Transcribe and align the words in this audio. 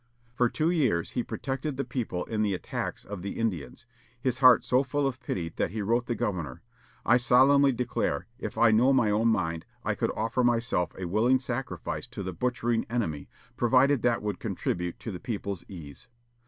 For 0.33 0.49
two 0.49 0.71
years 0.71 1.11
he 1.11 1.21
protected 1.21 1.77
the 1.77 1.83
people 1.83 2.23
in 2.25 2.41
the 2.41 2.55
attacks 2.55 3.05
of 3.05 3.21
the 3.21 3.37
Indians; 3.37 3.85
his 4.19 4.39
heart 4.39 4.63
so 4.63 4.81
full 4.81 5.05
of 5.05 5.19
pity 5.19 5.49
that 5.57 5.69
he 5.69 5.83
wrote 5.83 6.07
the 6.07 6.15
governor, 6.15 6.63
"I 7.05 7.17
solemnly 7.17 7.71
declare, 7.71 8.25
if 8.39 8.57
I 8.57 8.71
know 8.71 8.93
my 8.93 9.11
own 9.11 9.27
mind, 9.27 9.63
I 9.83 9.93
could 9.93 10.09
offer 10.15 10.43
myself 10.43 10.91
a 10.97 11.05
willing 11.05 11.37
sacrifice 11.37 12.07
to 12.07 12.23
the 12.23 12.33
butchering 12.33 12.83
enemy, 12.89 13.29
provided 13.57 14.01
that 14.01 14.23
would 14.23 14.39
contribute 14.39 14.99
to 15.01 15.11
the 15.11 15.19
people's 15.19 15.63
ease." 15.67 16.07